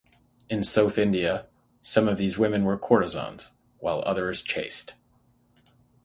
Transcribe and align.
In 0.49 0.63
south 0.63 0.97
India, 0.97 1.45
some 1.83 2.07
of 2.07 2.17
these 2.17 2.35
women 2.35 2.63
were 2.65 2.75
courtesans, 2.75 3.51
while 3.77 4.01
others 4.03 4.41
chaste. 4.41 4.95